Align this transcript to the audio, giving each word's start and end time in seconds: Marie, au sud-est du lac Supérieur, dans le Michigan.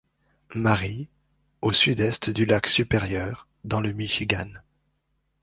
Marie, 0.55 1.09
au 1.61 1.71
sud-est 1.71 2.31
du 2.31 2.47
lac 2.47 2.65
Supérieur, 2.65 3.47
dans 3.63 3.81
le 3.81 3.93
Michigan. 3.93 4.49